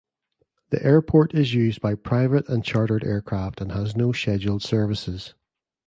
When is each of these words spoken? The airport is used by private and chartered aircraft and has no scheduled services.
The 0.71 0.83
airport 0.83 1.35
is 1.35 1.53
used 1.53 1.79
by 1.79 1.93
private 1.93 2.49
and 2.49 2.63
chartered 2.65 3.03
aircraft 3.03 3.61
and 3.61 3.71
has 3.73 3.95
no 3.95 4.11
scheduled 4.13 4.63
services. 4.63 5.35